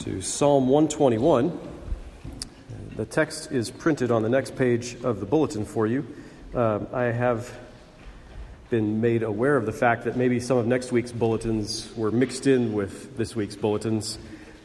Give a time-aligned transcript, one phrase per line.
[0.00, 1.58] to Psalm 121.
[2.96, 6.06] The text is printed on the next page of the bulletin for you.
[6.54, 7.54] Uh, I have
[8.70, 12.46] been made aware of the fact that maybe some of next week's bulletins were mixed
[12.46, 14.18] in with this week's bulletins.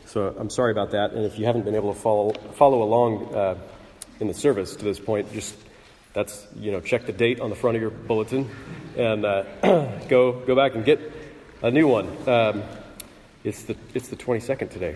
[0.05, 1.11] So I'm sorry about that.
[1.11, 3.57] And if you haven't been able to follow, follow along uh,
[4.21, 5.53] in the service to this point, just
[6.13, 8.49] that's, you know, check the date on the front of your bulletin
[8.95, 9.43] and uh,
[10.07, 11.01] go, go back and get
[11.61, 12.07] a new one.
[12.25, 12.63] Um,
[13.45, 14.95] it's, the, it's the 22nd today.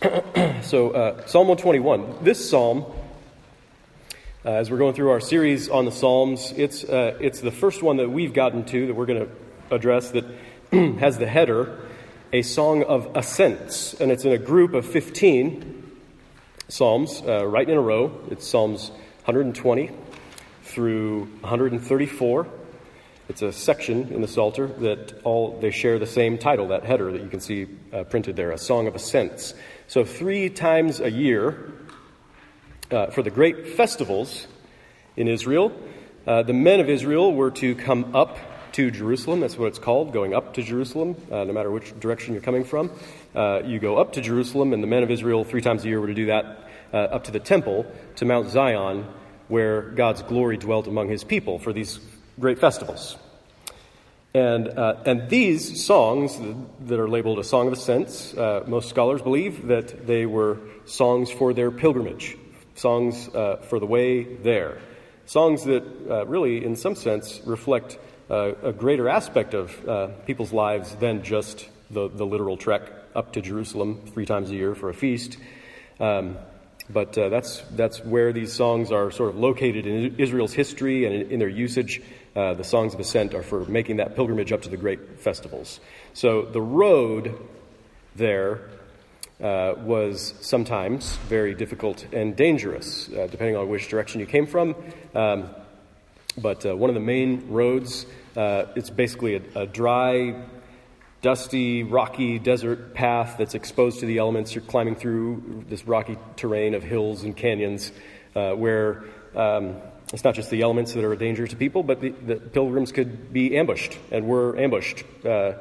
[0.62, 2.24] so, uh, Psalm 121.
[2.24, 2.86] This psalm,
[4.42, 7.82] uh, as we're going through our series on the Psalms, it's, uh, it's the first
[7.82, 10.24] one that we've gotten to that we're going to address that
[10.98, 11.78] has the header,
[12.32, 13.92] A Song of Ascents.
[14.00, 15.98] And it's in a group of 15
[16.68, 18.18] Psalms, uh, right in a row.
[18.30, 18.88] It's Psalms
[19.26, 19.90] 120
[20.62, 22.46] through 134.
[23.28, 27.10] It's a section in the Psalter that all they share the same title, that header
[27.10, 29.52] that you can see uh, printed there, a song of ascents.
[29.88, 31.72] So three times a year,
[32.92, 34.46] uh, for the great festivals
[35.16, 35.72] in Israel,
[36.24, 38.38] uh, the men of Israel were to come up
[38.72, 39.40] to Jerusalem.
[39.40, 42.62] That's what it's called, going up to Jerusalem, uh, no matter which direction you're coming
[42.62, 42.92] from.
[43.34, 46.00] Uh, you go up to Jerusalem, and the men of Israel three times a year
[46.00, 49.04] were to do that uh, up to the temple, to Mount Zion,
[49.48, 51.98] where God's glory dwelt among his people for these
[52.38, 53.16] great festivals.
[54.36, 56.38] And, uh, and these songs
[56.80, 61.30] that are labeled a Song of Ascents, uh, most scholars believe that they were songs
[61.30, 62.36] for their pilgrimage,
[62.74, 64.76] songs uh, for the way there.
[65.24, 70.52] Songs that uh, really, in some sense, reflect uh, a greater aspect of uh, people's
[70.52, 74.90] lives than just the, the literal trek up to Jerusalem three times a year for
[74.90, 75.38] a feast.
[75.98, 76.36] Um,
[76.90, 81.30] but that's, that's where these songs are sort of located in Israel's history and in,
[81.32, 82.02] in their usage.
[82.36, 85.80] Uh, the songs of ascent are for making that pilgrimage up to the great festivals.
[86.12, 87.34] So the road
[88.14, 88.68] there
[89.42, 94.74] uh, was sometimes very difficult and dangerous, uh, depending on which direction you came from.
[95.14, 95.48] Um,
[96.36, 98.04] but uh, one of the main roads,
[98.36, 100.34] uh, it's basically a, a, dry,
[101.22, 104.54] dusty, rocky desert path that's exposed to the elements.
[104.54, 107.92] You're climbing through this rocky terrain of hills and canyons
[108.34, 109.76] where um,
[110.16, 112.90] it's not just the elements that are a danger to people, but the, the pilgrims
[112.90, 115.52] could be ambushed and were ambushed uh,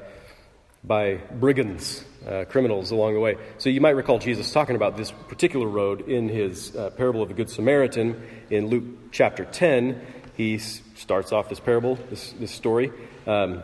[0.81, 3.35] by brigands, uh, criminals along the way.
[3.57, 7.27] So you might recall Jesus talking about this particular road in his uh, parable of
[7.27, 9.99] the Good Samaritan in Luke chapter 10.
[10.37, 12.93] He starts off this parable, this, this story,
[13.27, 13.61] um,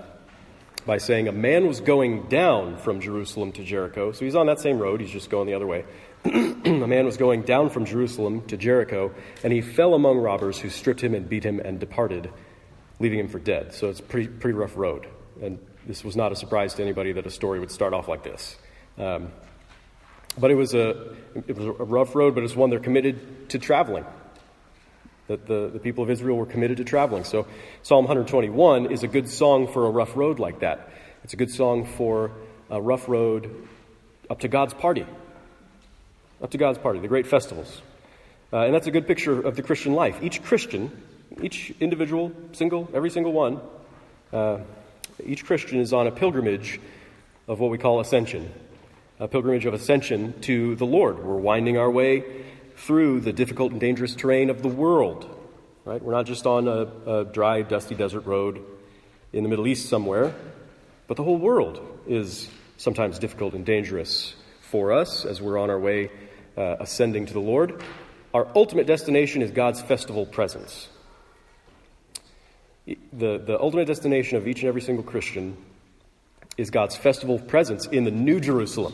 [0.86, 4.12] by saying, A man was going down from Jerusalem to Jericho.
[4.12, 5.86] So he's on that same road, he's just going the other way.
[6.26, 10.70] A man was going down from Jerusalem to Jericho, and he fell among robbers who
[10.70, 12.30] stripped him and beat him and departed,
[13.00, 13.74] leaving him for dead.
[13.74, 15.08] So it's a pretty, pretty rough road.
[15.42, 18.24] And this was not a surprise to anybody that a story would start off like
[18.24, 18.56] this.
[18.98, 19.32] Um,
[20.38, 21.16] but it was, a,
[21.48, 24.06] it was a rough road, but it's one they're committed to traveling.
[25.28, 27.24] That the, the people of Israel were committed to traveling.
[27.24, 27.48] So
[27.84, 30.90] Psalm 121 is a good song for a rough road like that.
[31.24, 32.32] It's a good song for
[32.70, 33.68] a rough road
[34.30, 35.06] up to God's party,
[36.42, 37.82] up to God's party, the great festivals.
[38.52, 40.22] Uh, and that's a good picture of the Christian life.
[40.22, 40.92] Each Christian,
[41.42, 43.62] each individual, single, every single one,
[44.34, 44.60] uh,
[45.24, 46.80] each Christian is on a pilgrimage
[47.48, 48.52] of what we call ascension,
[49.20, 51.24] a pilgrimage of ascension to the Lord.
[51.24, 52.24] We're winding our way
[52.76, 55.30] through the difficult and dangerous terrain of the world.
[55.86, 56.02] Right?
[56.02, 58.62] We're not just on a, a dry, dusty desert road
[59.34, 60.34] in the Middle East somewhere,
[61.08, 65.80] but the whole world is sometimes difficult and dangerous for us as we're on our
[65.80, 66.10] way
[66.58, 67.84] uh, ascending to the Lord.
[68.34, 70.88] Our ultimate destination is God's festival presence.
[72.86, 75.58] The, the ultimate destination of each and every single Christian
[76.58, 78.94] is God's festival presence in the new Jerusalem,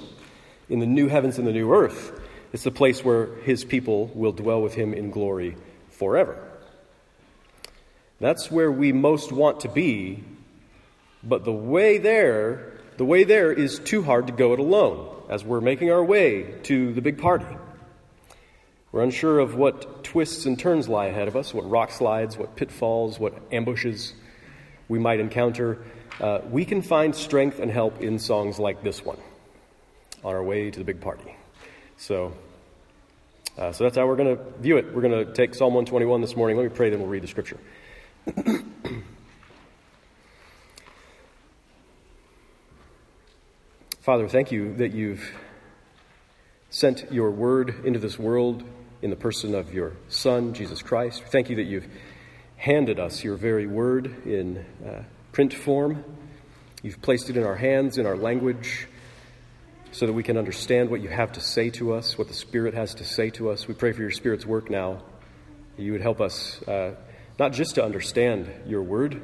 [0.70, 2.20] in the new heavens and the new earth.
[2.54, 5.56] It's the place where his people will dwell with him in glory
[5.92, 6.44] forever.
[8.20, 10.24] That's where we most want to be,
[11.24, 15.44] but the way there, the way there is too hard to go it alone as
[15.44, 17.46] we're making our way to the big party.
[18.92, 22.56] We're unsure of what twists and turns lie ahead of us, what rock slides, what
[22.56, 24.14] pitfalls, what ambushes
[24.88, 25.80] we might encounter.
[26.22, 29.18] Uh, we can find strength and help in songs like this one
[30.24, 31.36] on our way to the big party.
[31.98, 32.34] So,
[33.58, 34.94] uh, so that's how we're going to view it.
[34.94, 36.58] We're going to take Psalm 121 this morning.
[36.58, 37.58] Let me pray, then we'll read the scripture.
[44.08, 45.34] Father, thank you that you've
[46.70, 48.64] sent your word into this world
[49.02, 51.24] in the person of your Son, Jesus Christ.
[51.24, 51.90] Thank you that you've
[52.56, 56.06] handed us your very word in uh, print form.
[56.82, 58.88] You've placed it in our hands, in our language,
[59.92, 62.76] so that we can understand what you have to say to us, what the Spirit
[62.76, 63.68] has to say to us.
[63.68, 65.02] We pray for your Spirit's work now.
[65.78, 66.96] You would help us uh,
[67.38, 69.22] not just to understand your word,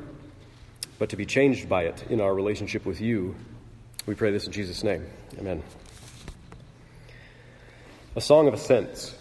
[0.99, 3.37] but to be changed by it in our relationship with you.
[4.05, 5.05] We pray this in Jesus' name.
[5.39, 5.63] Amen.
[8.17, 9.15] A song of ascents.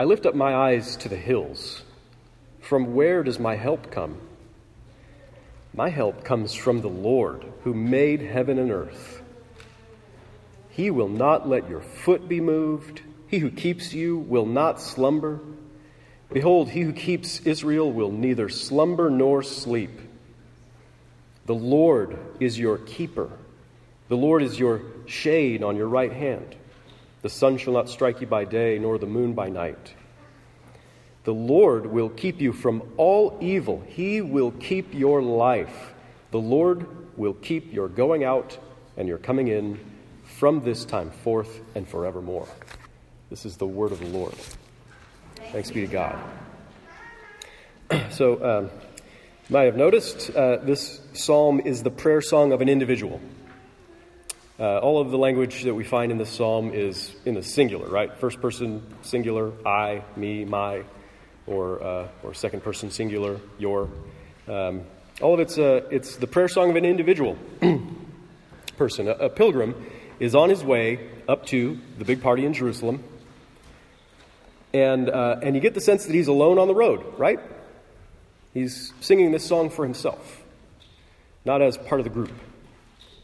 [0.00, 1.82] I lift up my eyes to the hills.
[2.60, 4.18] From where does my help come?
[5.74, 9.20] My help comes from the Lord, who made heaven and earth.
[10.70, 13.02] He will not let your foot be moved.
[13.26, 15.40] He who keeps you will not slumber.
[16.32, 20.00] Behold, he who keeps Israel will neither slumber nor sleep.
[21.48, 23.30] The Lord is your keeper.
[24.08, 26.54] The Lord is your shade on your right hand.
[27.22, 29.94] The sun shall not strike you by day, nor the moon by night.
[31.24, 33.82] The Lord will keep you from all evil.
[33.86, 35.94] He will keep your life.
[36.32, 36.86] The Lord
[37.16, 38.58] will keep your going out
[38.98, 39.80] and your coming in
[40.24, 42.46] from this time forth and forevermore.
[43.30, 44.34] This is the word of the Lord.
[45.50, 46.18] Thanks be to God.
[48.10, 48.70] So, um,
[49.48, 53.18] you might have noticed uh, this psalm is the prayer song of an individual.
[54.60, 57.88] Uh, all of the language that we find in this psalm is in the singular,
[57.88, 58.14] right?
[58.18, 60.84] First person singular, I, me, my
[61.46, 63.88] or, uh, or second person singular, your.
[64.46, 64.82] Um,
[65.22, 67.38] all of it's, uh, it's the prayer song of an individual
[68.76, 69.08] person.
[69.08, 69.74] A, a pilgrim
[70.20, 73.02] is on his way up to the big party in Jerusalem,
[74.74, 77.40] and, uh, and you get the sense that he's alone on the road, right?
[78.54, 80.42] He's singing this song for himself,
[81.44, 82.32] not as part of the group,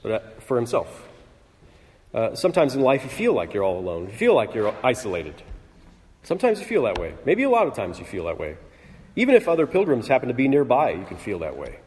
[0.03, 1.09] but uh, for himself.
[2.13, 5.35] Uh, sometimes in life you feel like you're all alone, you feel like you're isolated.
[6.23, 7.15] Sometimes you feel that way.
[7.25, 8.57] Maybe a lot of times you feel that way.
[9.17, 11.79] Even if other pilgrims happen to be nearby, you can feel that way.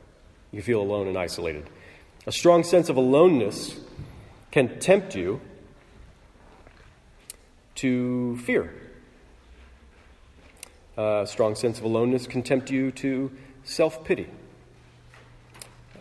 [0.52, 1.70] You feel alone and isolated.
[2.26, 3.80] A strong sense of aloneness
[4.52, 5.42] can tempt you
[7.76, 8.74] to fear.
[10.98, 13.32] A strong sense of aloneness can tempt you to
[13.64, 14.28] self pity.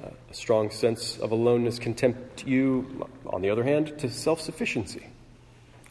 [0.03, 5.07] A strong sense of aloneness can tempt you, on the other hand, to self sufficiency.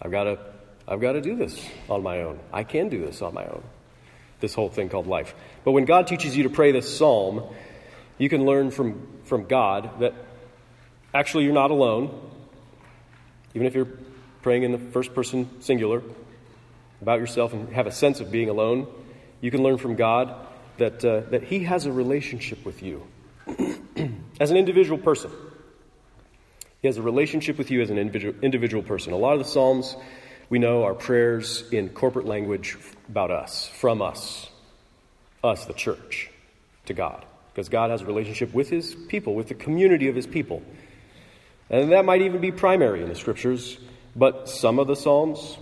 [0.01, 0.39] I've got to
[0.87, 2.39] I've got to do this on my own.
[2.51, 3.63] I can do this on my own.
[4.39, 5.33] This whole thing called life.
[5.63, 7.43] But when God teaches you to pray this psalm,
[8.17, 10.13] you can learn from, from God that
[11.13, 12.31] actually you're not alone.
[13.53, 13.89] Even if you're
[14.41, 16.03] praying in the first person singular
[17.05, 18.87] about yourself and have a sense of being alone,
[19.39, 20.33] you can learn from God
[20.79, 23.05] that, uh, that He has a relationship with you
[24.39, 25.29] as an individual person.
[26.81, 29.13] He has a relationship with you as an individual, individual person.
[29.13, 29.95] A lot of the Psalms
[30.49, 32.75] we know our prayers in corporate language
[33.07, 34.49] about us, from us,
[35.43, 36.31] us, the church,
[36.87, 37.23] to God.
[37.51, 40.63] Because God has a relationship with his people, with the community of his people.
[41.69, 43.77] And that might even be primary in the scriptures,
[44.15, 45.57] but some of the Psalms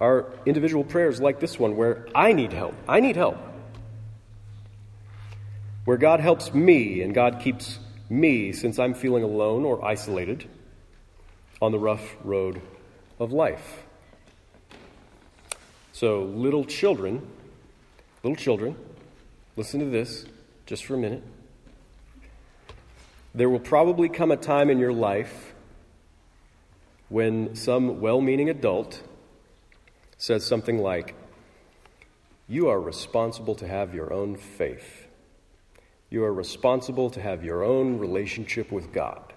[0.00, 2.74] are individual prayers like this one where I need help.
[2.88, 3.36] I need help.
[5.84, 10.48] Where God helps me and God keeps me since I'm feeling alone or isolated
[11.60, 12.60] on the rough road
[13.18, 13.84] of life.
[15.92, 17.26] So, little children,
[18.22, 18.76] little children,
[19.56, 20.24] listen to this
[20.64, 21.22] just for a minute.
[23.34, 25.52] There will probably come a time in your life
[27.10, 29.02] when some well meaning adult
[30.20, 31.14] says something like,
[32.46, 35.08] You are responsible to have your own faith.
[36.10, 39.32] You are responsible to have your own relationship with God.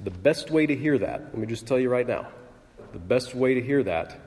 [0.00, 2.28] The best way to hear that, let me just tell you right now,
[2.92, 4.18] the best way to hear that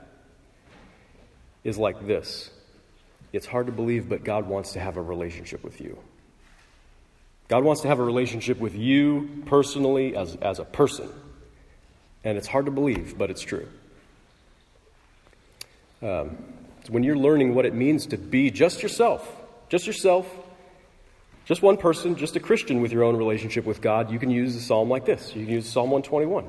[1.64, 2.50] is like this
[3.32, 5.98] It's hard to believe, but God wants to have a relationship with you.
[7.48, 11.08] God wants to have a relationship with you personally as, as a person.
[12.26, 13.68] And it's hard to believe, but it's true.
[16.02, 16.36] Um,
[16.88, 19.24] when you're learning what it means to be just yourself,
[19.68, 20.28] just yourself,
[21.44, 24.56] just one person, just a Christian with your own relationship with God, you can use
[24.56, 25.36] a psalm like this.
[25.36, 26.44] You can use Psalm 121.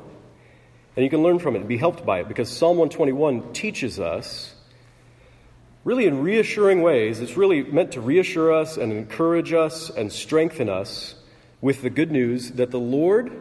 [0.95, 3.99] And you can learn from it and be helped by it because Psalm 121 teaches
[3.99, 4.55] us,
[5.83, 10.69] really in reassuring ways, it's really meant to reassure us and encourage us and strengthen
[10.69, 11.13] us
[11.61, 13.31] with the good news that the Lord,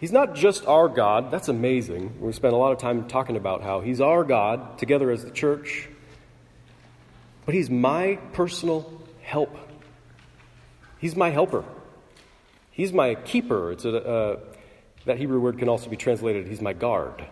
[0.00, 1.30] He's not just our God.
[1.30, 2.22] That's amazing.
[2.22, 5.30] We spent a lot of time talking about how He's our God together as the
[5.30, 5.90] church,
[7.44, 8.90] but He's my personal
[9.20, 9.54] help.
[10.98, 11.64] He's my helper.
[12.70, 13.72] He's my keeper.
[13.72, 14.40] It's a, uh,
[15.04, 17.26] that Hebrew word can also be translated, He's my guard.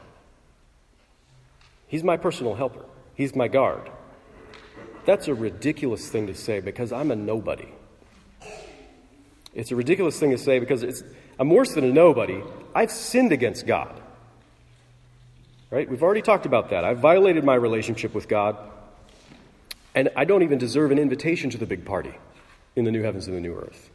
[1.87, 2.85] He's my personal helper.
[3.15, 3.91] He's my guard.
[5.07, 7.69] That's a ridiculous thing to say because I'm a nobody.
[9.55, 11.03] It's a ridiculous thing to say because it's,
[11.39, 12.43] I'm worse than a nobody.
[12.75, 14.01] I've sinned against God.
[15.71, 15.89] Right?
[15.89, 16.85] We've already talked about that.
[16.85, 18.57] I've violated my relationship with God,
[19.95, 22.15] and I don't even deserve an invitation to the big party
[22.75, 23.91] in the new heavens and the new earth.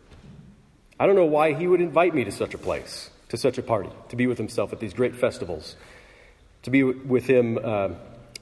[0.99, 3.63] I don't know why He would invite me to such a place, to such a
[3.63, 5.75] party, to be with Himself at these great festivals,
[6.61, 7.89] to be with Him uh,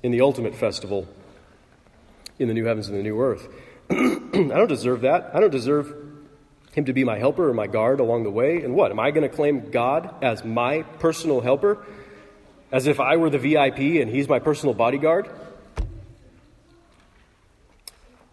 [0.03, 1.07] in the ultimate festival
[2.37, 3.47] in the new heavens and the new earth.
[3.89, 3.95] I
[4.33, 5.31] don't deserve that.
[5.33, 5.95] I don't deserve
[6.73, 8.63] him to be my helper or my guard along the way.
[8.63, 8.91] And what?
[8.91, 11.85] Am I going to claim God as my personal helper?
[12.71, 15.29] As if I were the VIP and he's my personal bodyguard?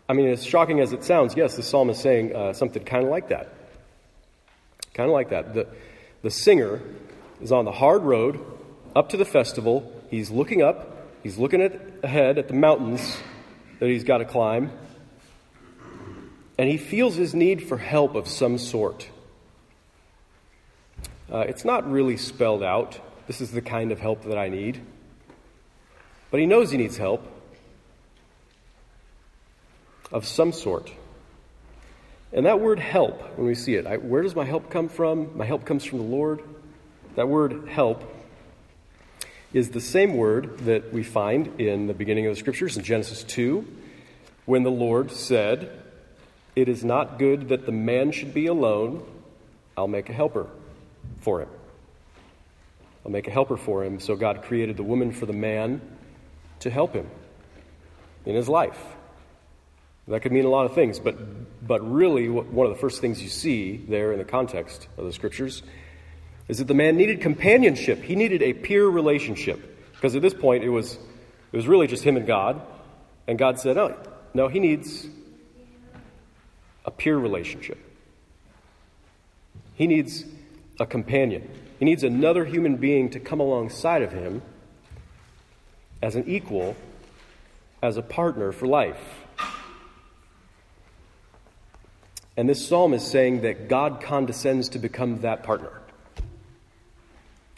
[0.09, 3.05] I mean, as shocking as it sounds, yes, the psalm is saying uh, something kind
[3.05, 3.53] of like that.
[4.95, 5.55] Kind of like that.
[5.55, 5.67] The,
[6.23, 6.81] the singer
[7.41, 8.41] is on the hard road
[8.95, 9.93] up to the festival.
[10.11, 13.19] He's looking up, he's looking at, ahead at the mountains
[13.81, 14.71] that he's got to climb
[16.59, 19.09] and he feels his need for help of some sort.
[21.33, 22.99] Uh, it's not really spelled out.
[23.29, 24.81] This is the kind of help that I need.
[26.31, 27.27] But he knows he needs help
[30.11, 30.91] of some sort.
[32.33, 35.37] And that word help, when we see it, I, where does my help come from?
[35.37, 36.43] My help comes from the Lord.
[37.15, 38.15] That word help
[39.53, 43.23] is the same word that we find in the beginning of the scriptures in Genesis
[43.25, 43.67] 2
[44.45, 45.88] when the Lord said,
[46.59, 49.07] it is not good that the man should be alone.
[49.77, 50.49] I'll make a helper
[51.21, 51.49] for him.
[53.05, 54.01] I'll make a helper for him.
[54.01, 55.81] So God created the woman for the man
[56.61, 57.09] to help him
[58.27, 58.79] in his life.
[60.09, 61.17] That could mean a lot of things, but,
[61.67, 65.13] but really, one of the first things you see there in the context of the
[65.13, 65.63] scriptures
[66.49, 68.03] is that the man needed companionship.
[68.03, 69.77] He needed a peer relationship.
[69.93, 72.61] Because at this point, it was, it was really just him and God.
[73.27, 73.97] And God said, Oh,
[74.33, 75.07] no, he needs
[76.89, 77.77] a peer relationship.
[79.75, 80.25] He needs
[80.81, 81.47] a companion.
[81.79, 84.41] He needs another human being to come alongside of him
[86.01, 86.77] as an equal,
[87.83, 89.21] as a partner for life.
[92.39, 95.83] And this psalm is saying that God condescends to become that partner.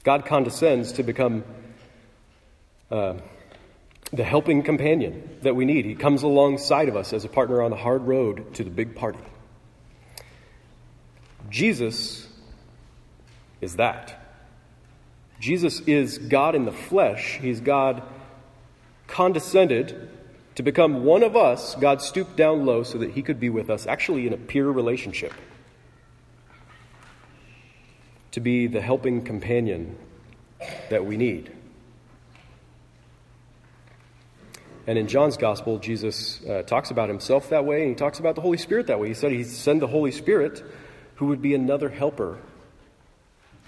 [0.02, 1.44] God condescends to become
[2.90, 3.14] uh,
[4.12, 5.84] the helping companion that we need.
[5.84, 8.96] He comes alongside of us as a partner on the hard road to the big
[8.96, 9.20] party.
[11.48, 12.28] Jesus
[13.60, 14.16] is that.
[15.38, 17.38] Jesus is God in the flesh.
[17.40, 18.02] He's God
[19.06, 20.10] condescended
[20.56, 21.74] to become one of us.
[21.76, 24.68] God stooped down low so that he could be with us, actually in a peer
[24.68, 25.32] relationship,
[28.32, 29.96] to be the helping companion
[30.90, 31.50] that we need.
[34.86, 38.34] And in John's gospel, Jesus uh, talks about himself that way, and he talks about
[38.34, 39.08] the Holy Spirit that way.
[39.08, 40.62] He said he'd send the Holy Spirit,
[41.16, 42.38] who would be another helper,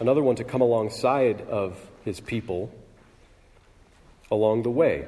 [0.00, 2.73] another one to come alongside of his people
[4.31, 5.07] along the way.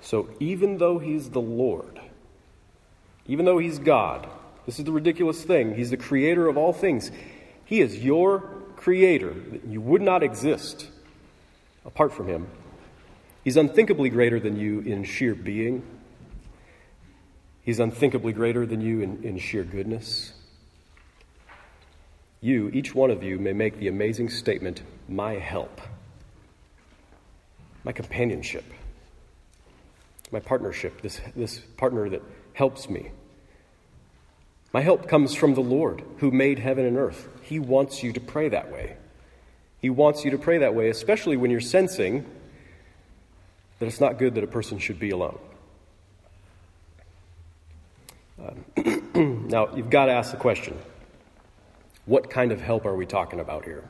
[0.00, 2.00] So even though he's the Lord,
[3.26, 4.28] even though he's God,
[4.66, 7.10] this is the ridiculous thing, he's the creator of all things.
[7.64, 8.40] He is your
[8.76, 9.34] creator.
[9.66, 10.88] You would not exist
[11.84, 12.48] apart from him.
[13.46, 15.84] He's unthinkably greater than you in sheer being.
[17.62, 20.32] He's unthinkably greater than you in, in sheer goodness.
[22.40, 25.80] You, each one of you, may make the amazing statement, My help,
[27.84, 28.64] my companionship,
[30.32, 32.22] my partnership, this, this partner that
[32.52, 33.12] helps me.
[34.72, 37.28] My help comes from the Lord who made heaven and earth.
[37.42, 38.96] He wants you to pray that way.
[39.78, 42.26] He wants you to pray that way, especially when you're sensing
[43.78, 45.38] that it's not good that a person should be alone.
[48.38, 50.76] Um, now, you've got to ask the question
[52.04, 53.82] what kind of help are we talking about here?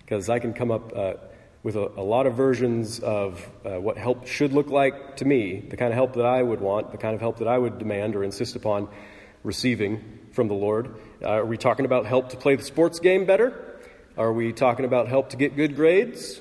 [0.00, 1.14] Because I can come up uh,
[1.62, 5.60] with a, a, lot of versions of uh, what help should look like to me,
[5.60, 7.78] the kind of help that I would want, the kind of help that I would
[7.78, 8.88] demand or insist upon
[9.44, 10.94] receiving from the Lord.
[11.22, 13.78] Uh, are we talking about help to play the sports game better?
[14.16, 16.40] Are we talking about help to get good grades?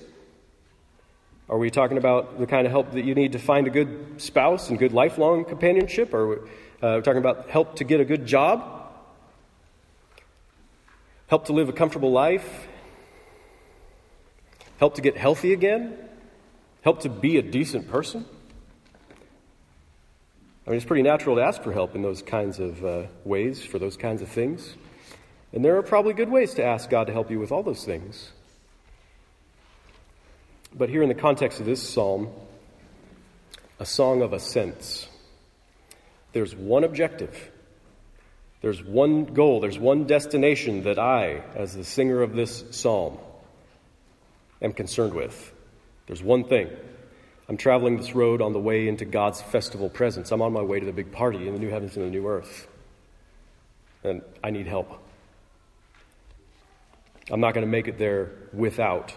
[1.50, 4.22] Are we talking about the kind of help that you need to find a good
[4.22, 6.14] spouse and good lifelong companionship?
[6.14, 6.38] Or Are we
[6.82, 8.92] uh, talking about help to get a good job?
[11.28, 12.68] Help to live a comfortable life?
[14.78, 15.98] Help to get healthy again?
[16.82, 18.26] Help to be a decent person?
[20.66, 23.64] I mean, it's pretty natural to ask for help in those kinds of uh, ways,
[23.64, 24.76] for those kinds of things.
[25.54, 27.86] And there are probably good ways to ask God to help you with all those
[27.86, 28.34] things.
[30.78, 32.30] But here in the context of this psalm,
[33.80, 35.08] a song of ascents,
[36.34, 37.52] there's one objective
[38.62, 43.18] There's one goal, there's one destination that I, as the singer of this psalm,
[44.62, 45.54] am concerned with.
[46.08, 46.70] There's one thing.
[47.48, 50.32] I'm traveling this road on the way into God's festival presence.
[50.32, 52.28] I'm on my way to the big party in the new heavens and the new
[52.28, 52.68] earth.
[54.04, 55.04] And I need help.
[57.30, 59.14] I'm not going to make it there without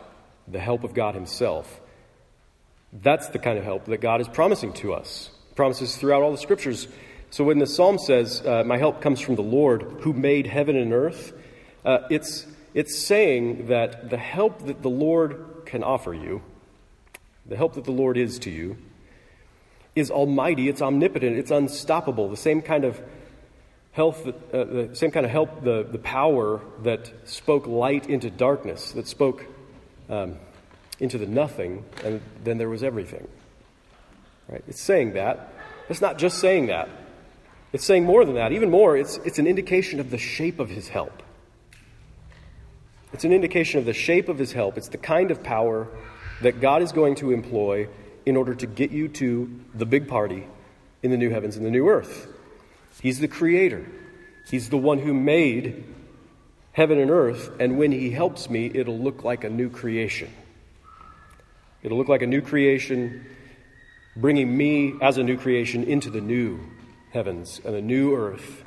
[0.51, 1.81] the help of God Himself.
[2.93, 5.31] That's the kind of help that God is promising to us.
[5.55, 6.89] Promises throughout all the scriptures.
[7.31, 10.77] So when the psalm says, uh, My help comes from the Lord who made heaven
[10.77, 11.33] and earth,
[11.85, 16.43] uh, it's, it's saying that the help that the Lord can offer you,
[17.47, 18.77] the help that the Lord is to you,
[19.95, 22.29] is almighty, it's omnipotent, it's unstoppable.
[22.29, 23.01] The same kind of
[23.93, 28.93] health, uh, the same kind of help, the, the power that spoke light into darkness,
[28.93, 29.47] that spoke
[30.11, 30.37] um,
[30.99, 33.27] into the nothing, and then there was everything.
[34.49, 34.63] Right?
[34.69, 35.55] It's saying that.
[35.89, 36.89] It's not just saying that.
[37.73, 38.53] It's saying more than that.
[38.53, 41.23] Even more, it's, it's an indication of the shape of his help.
[43.13, 44.77] It's an indication of the shape of his help.
[44.77, 45.89] It's the kind of power
[46.43, 47.89] that God is going to employ
[48.27, 50.47] in order to get you to the big party
[51.03, 52.29] in the new heavens and the new earth.
[53.01, 53.87] He's the creator,
[54.51, 55.85] He's the one who made
[56.81, 60.31] heaven and earth, and when He helps me, it'll look like a new creation.
[61.83, 63.27] It'll look like a new creation,
[64.17, 66.59] bringing me as a new creation into the new
[67.13, 68.65] heavens and a new earth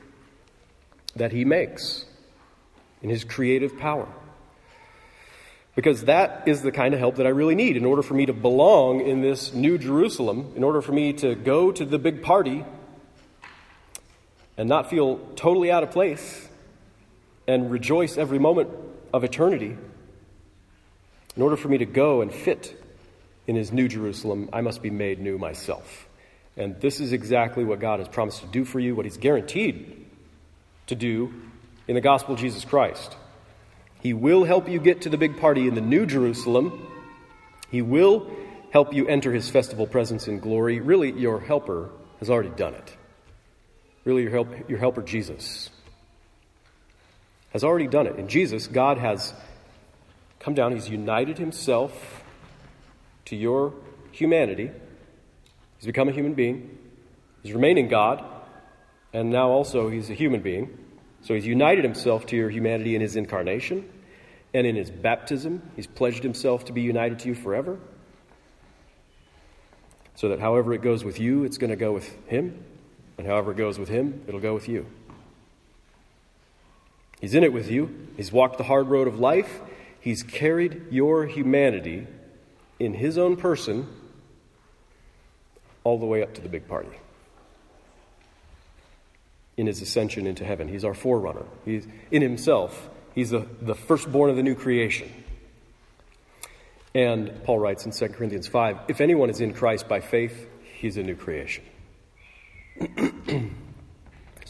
[1.15, 2.05] that He makes
[3.01, 4.07] in His creative power.
[5.73, 8.27] Because that is the kind of help that I really need in order for me
[8.27, 12.21] to belong in this new Jerusalem, in order for me to go to the big
[12.21, 12.63] party
[14.55, 16.47] and not feel totally out of place
[17.47, 18.69] and rejoice every moment
[19.13, 19.77] of eternity.
[21.35, 22.79] In order for me to go and fit
[23.47, 26.07] in his new Jerusalem, I must be made new myself.
[26.55, 30.05] And this is exactly what God has promised to do for you, what he's guaranteed
[30.87, 31.33] to do
[31.87, 33.15] in the gospel of Jesus Christ.
[34.01, 36.87] He will help you get to the big party in the new Jerusalem.
[37.71, 38.29] He will
[38.71, 40.79] help you enter his festival presence in glory.
[40.79, 42.95] Really, your helper has already done it
[44.05, 45.69] really your, help, your helper, Jesus,
[47.53, 48.17] has already done it.
[48.17, 49.33] In Jesus, God has
[50.39, 52.23] come down, He's united Himself
[53.25, 53.73] to your
[54.11, 54.69] humanity.
[55.77, 56.77] He's become a human being,
[57.41, 58.23] He's remaining God,
[59.13, 60.77] and now also He's a human being.
[61.21, 63.89] So He's united Himself to your humanity in His incarnation
[64.53, 65.61] and in His baptism.
[65.75, 67.79] He's pledged Himself to be united to you forever.
[70.15, 72.63] So that however it goes with you, it's going to go with Him.
[73.17, 74.85] And however it goes with him, it'll go with you.
[77.23, 78.09] He's in it with you.
[78.17, 79.61] He's walked the hard road of life.
[80.01, 82.05] He's carried your humanity
[82.81, 83.87] in his own person
[85.85, 86.89] all the way up to the big party.
[89.55, 91.45] In his ascension into heaven, he's our forerunner.
[91.63, 95.09] He's in himself, he's the, the firstborn of the new creation.
[96.93, 100.97] And Paul writes in 2 Corinthians 5 if anyone is in Christ by faith, he's
[100.97, 101.63] a new creation.
[102.81, 102.83] so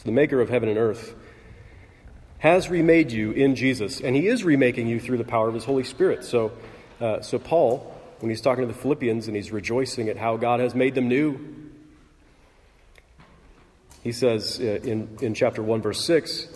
[0.04, 1.14] the maker of heaven and earth
[2.44, 5.64] has remade you in Jesus, and he is remaking you through the power of his
[5.64, 6.22] Holy Spirit.
[6.22, 6.52] So,
[7.00, 10.60] uh, so Paul, when he's talking to the Philippians and he's rejoicing at how God
[10.60, 11.40] has made them new,
[14.02, 16.48] he says uh, in, in chapter 1, verse 6,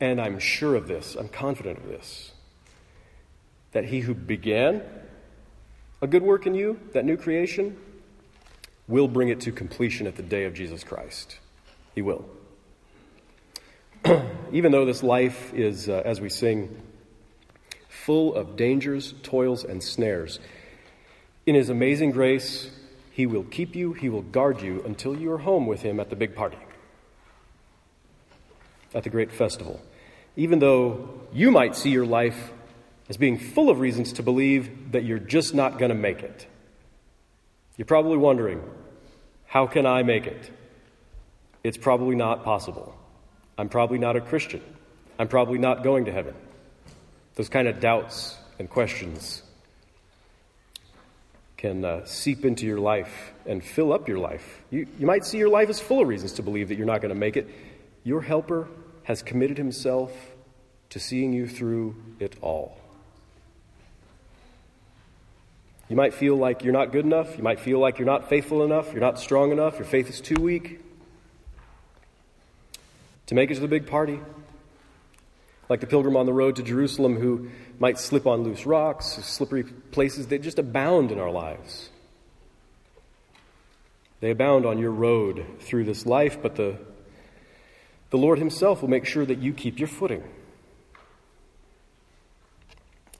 [0.00, 2.32] and I'm sure of this, I'm confident of this,
[3.72, 4.80] that he who began
[6.00, 7.76] a good work in you, that new creation,
[8.88, 11.38] will bring it to completion at the day of Jesus Christ.
[11.94, 12.24] He will.
[14.52, 16.80] Even though this life is, uh, as we sing,
[17.88, 20.38] full of dangers, toils, and snares,
[21.46, 22.70] in His amazing grace,
[23.10, 26.10] He will keep you, He will guard you until you are home with Him at
[26.10, 26.58] the big party,
[28.94, 29.80] at the great festival.
[30.36, 32.52] Even though you might see your life
[33.08, 36.46] as being full of reasons to believe that you're just not going to make it.
[37.76, 38.62] You're probably wondering,
[39.46, 40.50] how can I make it?
[41.62, 42.96] It's probably not possible.
[43.56, 44.62] I'm probably not a Christian.
[45.18, 46.34] I'm probably not going to heaven.
[47.36, 49.42] Those kind of doubts and questions
[51.56, 54.62] can uh, seep into your life and fill up your life.
[54.70, 57.00] You, you might see your life as full of reasons to believe that you're not
[57.00, 57.48] going to make it.
[58.02, 58.68] Your helper
[59.04, 60.12] has committed himself
[60.90, 62.78] to seeing you through it all.
[65.88, 67.36] You might feel like you're not good enough.
[67.36, 68.92] You might feel like you're not faithful enough.
[68.92, 69.78] You're not strong enough.
[69.78, 70.83] Your faith is too weak
[73.26, 74.20] to make it to the big party.
[75.68, 79.64] Like the pilgrim on the road to Jerusalem who might slip on loose rocks, slippery
[79.64, 81.90] places that just abound in our lives.
[84.20, 86.78] They abound on your road through this life, but the,
[88.10, 90.22] the Lord Himself will make sure that you keep your footing.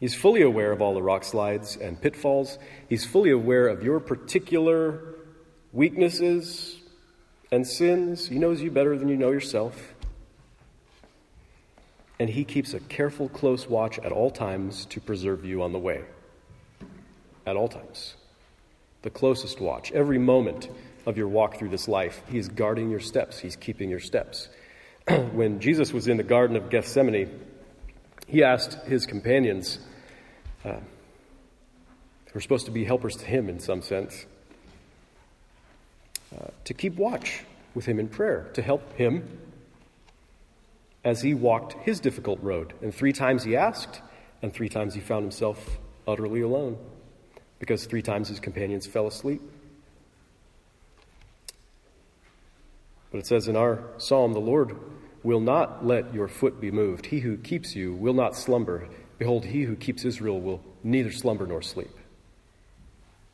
[0.00, 2.58] He's fully aware of all the rock slides and pitfalls.
[2.88, 5.14] He's fully aware of your particular
[5.72, 6.80] weaknesses
[7.50, 8.28] and sins.
[8.28, 9.93] He knows you better than you know yourself.
[12.18, 15.78] And He keeps a careful, close watch at all times to preserve you on the
[15.78, 16.04] way.
[17.46, 18.14] At all times.
[19.02, 19.92] The closest watch.
[19.92, 20.68] Every moment
[21.06, 24.48] of your walk through this life, He is guarding your steps, He's keeping your steps.
[25.32, 27.28] when Jesus was in the Garden of Gethsemane,
[28.26, 29.78] he asked his companions,
[30.64, 34.24] uh, who are supposed to be helpers to him in some sense,
[36.34, 39.40] uh, to keep watch with him in prayer, to help him
[41.04, 42.72] as he walked his difficult road.
[42.80, 44.00] And three times he asked,
[44.42, 46.78] and three times he found himself utterly alone,
[47.58, 49.42] because three times his companions fell asleep.
[53.10, 54.76] But it says in our psalm, the Lord
[55.22, 57.06] will not let your foot be moved.
[57.06, 58.88] He who keeps you will not slumber.
[59.18, 61.96] Behold, he who keeps Israel will neither slumber nor sleep.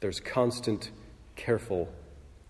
[0.01, 0.91] There's constant,
[1.35, 1.93] careful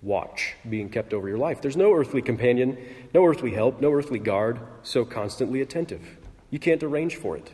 [0.02, 1.60] watch being kept over your life.
[1.60, 2.78] There's no earthly companion,
[3.12, 6.18] no earthly help, no earthly guard so constantly attentive.
[6.50, 7.52] You can't arrange for it.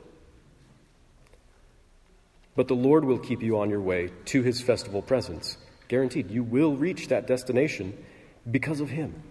[2.54, 5.58] But the Lord will keep you on your way to his festival presence.
[5.88, 7.96] Guaranteed, you will reach that destination
[8.50, 9.22] because of him.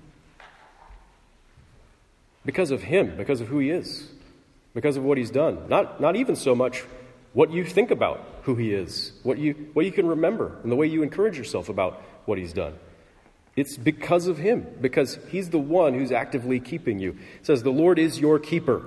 [2.45, 4.07] Because of him, because of who he is,
[4.75, 5.67] because of what he's done.
[5.67, 6.83] Not, not even so much
[7.33, 10.75] what you think about who he is, what you, what you can remember, and the
[10.75, 12.75] way you encourage yourself about what he's done.
[13.55, 17.11] It's because of him, because he's the one who's actively keeping you.
[17.39, 18.85] It says, The Lord is your keeper,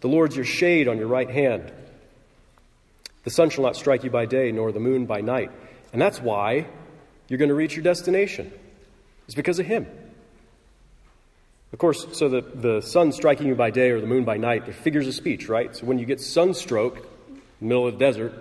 [0.00, 1.72] the Lord's your shade on your right hand.
[3.22, 5.50] The sun shall not strike you by day, nor the moon by night.
[5.92, 6.66] And that's why
[7.28, 8.50] you're going to reach your destination.
[9.26, 9.86] It's because of him.
[11.72, 14.64] Of course, so the, the sun striking you by day or the moon by night,
[14.64, 15.74] they're figures of speech, right?
[15.76, 17.06] So when you get sunstroke
[17.60, 18.32] middle of the desert,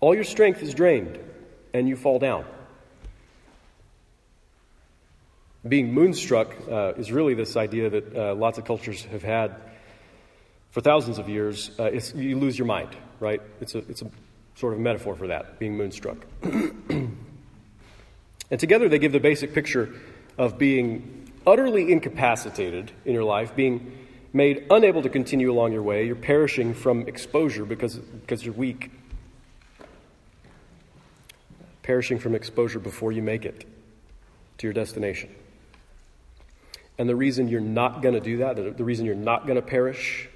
[0.00, 1.18] all your strength is drained
[1.74, 2.44] and you fall down.
[5.66, 9.56] Being moonstruck uh, is really this idea that uh, lots of cultures have had
[10.70, 11.70] for thousands of years.
[11.78, 13.40] Uh, you lose your mind, right?
[13.62, 14.10] It's a, it's a
[14.56, 16.18] sort of metaphor for that, being moonstruck.
[16.42, 17.16] and
[18.58, 19.94] together they give the basic picture
[20.36, 26.06] of being utterly incapacitated in your life, being made unable to continue along your way.
[26.06, 28.90] You're perishing from exposure because, because you're weak.
[31.82, 33.64] Perishing from exposure before you make it
[34.58, 35.30] to your destination.
[36.98, 39.62] And the reason you're not going to do that, the reason you're not going to
[39.62, 40.28] perish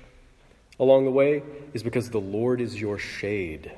[0.80, 1.42] along the way,
[1.74, 3.72] is because the Lord is your shade.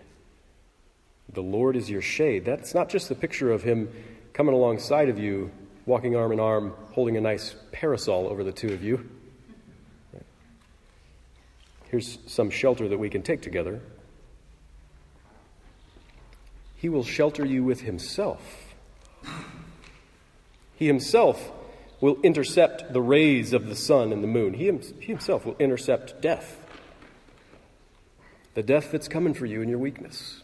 [1.32, 2.44] The Lord is your shade.
[2.44, 3.90] That's not just the picture of Him
[4.32, 5.50] coming alongside of you
[5.86, 9.08] walking arm in arm, holding a nice parasol over the two of you.
[11.90, 13.80] Here's some shelter that we can take together.
[16.76, 18.74] He will shelter you with Himself.
[20.76, 21.50] He Himself
[22.00, 24.54] will intercept the rays of the sun and the moon.
[24.54, 24.66] He,
[25.04, 26.56] Himself will intercept death.
[28.54, 30.42] The death that's coming for you in your weakness.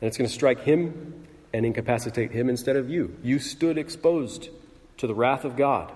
[0.00, 3.16] And it's going to strike Him and incapacitate him instead of you.
[3.22, 4.48] You stood exposed
[4.96, 5.92] to the wrath of God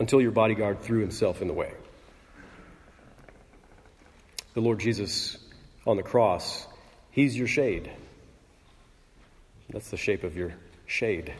[0.00, 1.72] until your bodyguard threw himself in the way.
[4.54, 5.38] The Lord Jesus
[5.86, 6.66] on the cross,
[7.12, 7.88] he's your shade.
[9.70, 10.54] That's the shape of your
[10.86, 11.32] shade.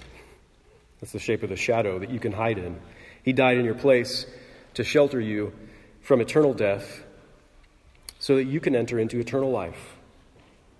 [1.01, 2.81] That's the shape of the shadow that you can hide in.
[3.23, 4.27] He died in your place
[4.75, 5.53] to shelter you
[6.01, 7.05] from eternal death
[8.19, 9.97] so that you can enter into eternal life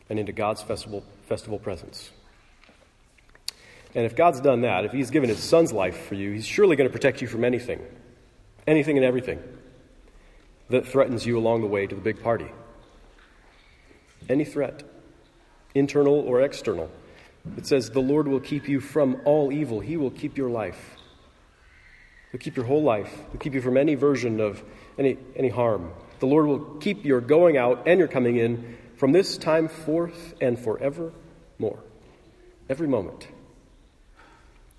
[0.09, 2.11] and into God's festival, festival presence.
[3.95, 6.77] And if God's done that, if He's given His Son's life for you, He's surely
[6.77, 7.81] going to protect you from anything,
[8.67, 9.43] anything and everything
[10.71, 12.51] that threatens you along the way to the big party.
[14.29, 14.83] Any threat,
[15.75, 16.91] internal or external.
[17.57, 19.81] It says, The Lord will keep you from all evil.
[19.81, 20.97] He will keep your life.
[22.33, 23.13] He'll keep your whole life.
[23.31, 24.63] He'll keep you from any version of
[24.99, 25.93] any, any harm.
[26.21, 30.35] The Lord will keep your going out and your coming in from this time forth
[30.41, 31.79] and forevermore.
[32.69, 33.29] Every moment.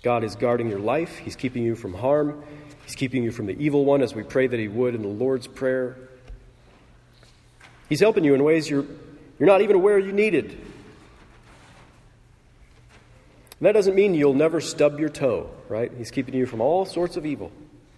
[0.02, 1.18] God is guarding your life.
[1.18, 2.42] He's keeping you from harm.
[2.84, 5.08] He's keeping you from the evil one, as we pray that He would in the
[5.08, 5.96] Lord's Prayer.
[7.88, 8.84] He's helping you in ways you're,
[9.38, 10.60] you're not even aware you needed.
[13.58, 15.90] And that doesn't mean you'll never stub your toe, right?
[15.96, 17.50] He's keeping you from all sorts of evil,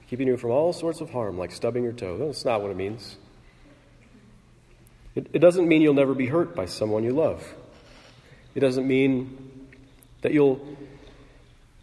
[0.09, 2.19] keeping you from all sorts of harm, like stubbing your toe.
[2.19, 3.17] That's not what it means.
[5.15, 7.43] It, it doesn't mean you'll never be hurt by someone you love.
[8.55, 9.69] It doesn't mean
[10.23, 10.61] that you'll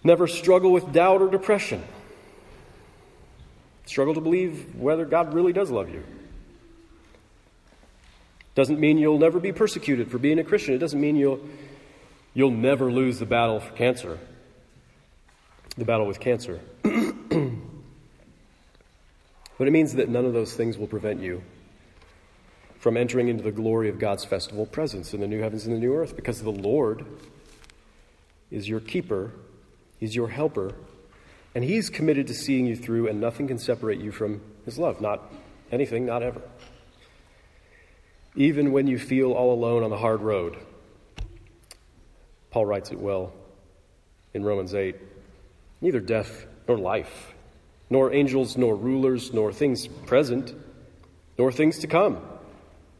[0.06, 1.84] Never struggle with doubt or depression.
[3.88, 6.04] Struggle to believe whether God really does love you.
[8.54, 10.76] Doesn't mean you'll never be persecuted for being a Christian.
[10.76, 11.40] It doesn't mean you'll,
[12.36, 14.20] you'll never lose the battle for cancer,
[15.76, 16.60] the battle with cancer.
[16.84, 16.94] but
[19.68, 21.42] it means that none of those things will prevent you
[22.78, 25.80] from entering into the glory of God's festival presence in the new heavens and the
[25.80, 27.04] new earth because the Lord
[28.52, 29.32] is your keeper,
[29.98, 30.76] He's your helper,
[31.56, 35.02] and He's committed to seeing you through, and nothing can separate you from His love.
[35.02, 35.34] Not
[35.72, 36.42] anything, not ever.
[38.36, 40.58] Even when you feel all alone on the hard road,
[42.56, 43.34] Paul writes it well
[44.34, 44.96] in Romans 8
[45.82, 47.34] neither death nor life,
[47.90, 50.56] nor angels nor rulers, nor things present,
[51.38, 52.18] nor things to come,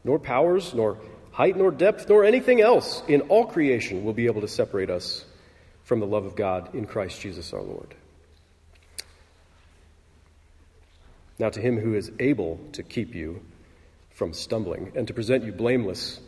[0.04, 0.98] nor powers, nor
[1.32, 5.24] height, nor depth, nor anything else in all creation will be able to separate us
[5.84, 7.94] from the love of God in Christ Jesus our Lord.
[11.38, 13.40] Now, to him who is able to keep you
[14.10, 16.20] from stumbling and to present you blameless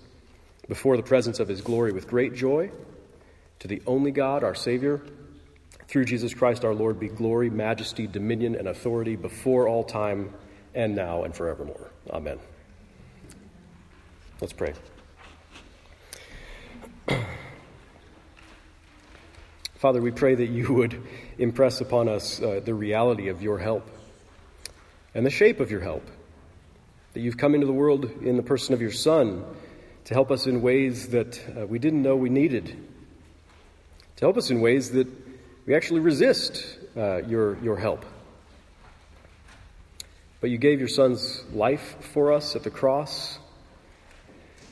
[0.66, 2.70] before the presence of his glory with great joy,
[3.60, 5.00] to the only God, our Savior,
[5.88, 10.34] through Jesus Christ our Lord, be glory, majesty, dominion, and authority before all time
[10.74, 11.90] and now and forevermore.
[12.10, 12.38] Amen.
[14.40, 14.74] Let's pray.
[19.76, 21.02] Father, we pray that you would
[21.38, 23.88] impress upon us uh, the reality of your help
[25.14, 26.08] and the shape of your help.
[27.14, 29.44] That you've come into the world in the person of your Son
[30.04, 32.87] to help us in ways that uh, we didn't know we needed,
[34.18, 35.06] to help us in ways that
[35.64, 38.04] we actually resist uh, your, your help.
[40.40, 43.38] But you gave your Son's life for us at the cross,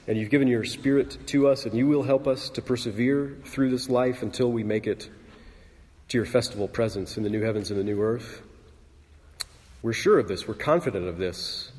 [0.08, 3.70] and you've given your Spirit to us, and you will help us to persevere through
[3.70, 5.08] this life until we make it
[6.08, 8.42] to your festival presence in the new heavens and the new earth.
[9.80, 11.70] We're sure of this, we're confident of this,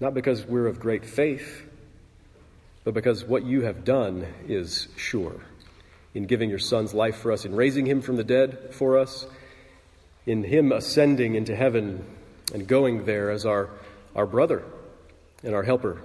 [0.00, 1.62] not because we're of great faith,
[2.84, 5.40] but because what you have done is sure.
[6.16, 9.26] In giving your Son's life for us, in raising him from the dead for us,
[10.24, 12.06] in him ascending into heaven
[12.54, 13.68] and going there as our,
[14.14, 14.64] our brother
[15.42, 16.00] and our helper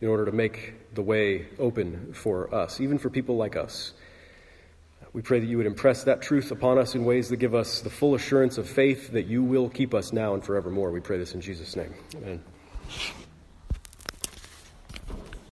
[0.00, 3.94] in order to make the way open for us, even for people like us.
[5.12, 7.80] We pray that you would impress that truth upon us in ways that give us
[7.80, 10.92] the full assurance of faith that you will keep us now and forevermore.
[10.92, 11.92] We pray this in Jesus' name.
[12.14, 12.44] Amen.